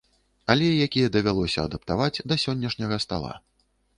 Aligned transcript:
Але 0.53 0.69
якія 0.85 1.09
давялося 1.15 1.59
адаптаваць 1.69 2.23
да 2.31 2.39
сённяшняга 2.45 3.01
стала. 3.07 3.31